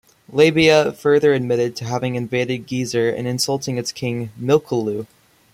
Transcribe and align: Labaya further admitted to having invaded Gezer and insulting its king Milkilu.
Labaya 0.33 0.95
further 0.95 1.31
admitted 1.31 1.75
to 1.75 1.85
having 1.85 2.15
invaded 2.15 2.65
Gezer 2.67 3.15
and 3.15 3.27
insulting 3.27 3.77
its 3.77 3.91
king 3.91 4.31
Milkilu. 4.35 5.05